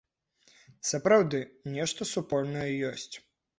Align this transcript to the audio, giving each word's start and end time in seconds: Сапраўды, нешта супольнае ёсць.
Сапраўды, 0.91 1.43
нешта 1.75 2.09
супольнае 2.15 2.67
ёсць. 2.91 3.15